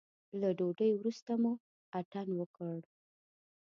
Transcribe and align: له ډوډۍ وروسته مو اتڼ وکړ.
له 0.39 0.49
ډوډۍ 0.57 0.89
وروسته 0.95 1.31
مو 1.41 1.51
اتڼ 1.99 2.27
وکړ. 2.39 2.77